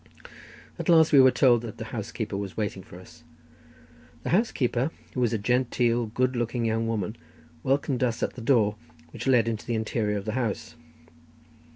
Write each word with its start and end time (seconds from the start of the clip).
At 0.79 0.89
last 0.89 1.13
we 1.13 1.19
were 1.19 1.29
told 1.29 1.61
that 1.61 1.77
the 1.77 1.85
housekeeper 1.93 2.35
was 2.35 2.57
waiting 2.57 2.81
for 2.81 2.99
us. 2.99 3.23
The 4.23 4.31
housekeeper, 4.31 4.89
who 5.13 5.19
was 5.19 5.31
a 5.31 5.37
genteel, 5.37 6.07
good 6.07 6.35
looking 6.35 6.65
young 6.65 6.87
woman, 6.87 7.15
welcomed 7.61 8.03
us 8.03 8.23
at 8.23 8.33
the 8.33 8.41
door 8.41 8.77
which 9.11 9.27
led 9.27 9.47
into 9.47 9.63
the 9.67 9.75
interior 9.75 10.17
of 10.17 10.25
the 10.25 10.31
house. 10.31 10.75